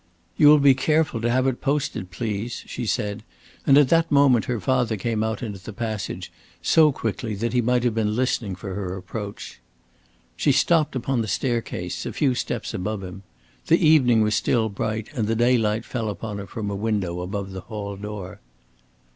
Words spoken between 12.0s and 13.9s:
a few steps above him. The